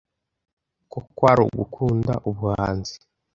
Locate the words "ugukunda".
1.47-2.13